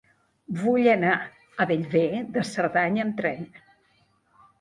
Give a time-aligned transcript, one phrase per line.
[0.59, 2.03] Vull anar a Bellver
[2.37, 3.45] de Cerdanya amb tren.